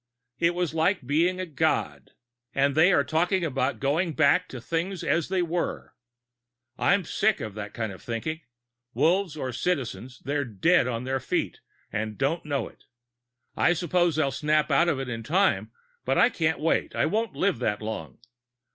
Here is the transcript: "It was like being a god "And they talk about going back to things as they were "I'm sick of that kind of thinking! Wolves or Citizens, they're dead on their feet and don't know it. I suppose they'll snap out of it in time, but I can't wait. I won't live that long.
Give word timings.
"It 0.39 0.55
was 0.55 0.73
like 0.73 1.05
being 1.05 1.39
a 1.39 1.45
god 1.45 2.13
"And 2.55 2.73
they 2.73 2.89
talk 3.03 3.31
about 3.31 3.79
going 3.79 4.13
back 4.15 4.49
to 4.49 4.59
things 4.59 5.03
as 5.03 5.27
they 5.29 5.43
were 5.43 5.93
"I'm 6.75 7.03
sick 7.05 7.39
of 7.39 7.53
that 7.53 7.75
kind 7.75 7.91
of 7.91 8.01
thinking! 8.01 8.41
Wolves 8.95 9.37
or 9.37 9.53
Citizens, 9.53 10.19
they're 10.25 10.43
dead 10.43 10.87
on 10.87 11.03
their 11.03 11.19
feet 11.19 11.59
and 11.93 12.17
don't 12.17 12.45
know 12.45 12.67
it. 12.67 12.85
I 13.55 13.73
suppose 13.73 14.15
they'll 14.15 14.31
snap 14.31 14.71
out 14.71 14.89
of 14.89 14.99
it 14.99 15.07
in 15.07 15.21
time, 15.21 15.69
but 16.03 16.17
I 16.17 16.31
can't 16.31 16.59
wait. 16.59 16.95
I 16.95 17.05
won't 17.05 17.35
live 17.35 17.59
that 17.59 17.79
long. 17.79 18.17